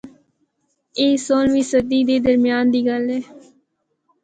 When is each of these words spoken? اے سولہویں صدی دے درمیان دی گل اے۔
اے 0.99 1.05
سولہویں 1.25 1.67
صدی 1.71 1.99
دے 2.07 2.17
درمیان 2.25 2.65
دی 2.73 2.79
گل 2.87 3.05
اے۔ 3.13 3.19